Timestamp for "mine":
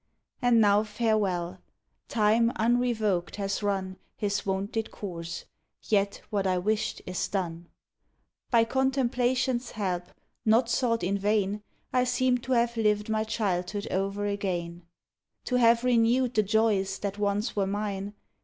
17.67-18.15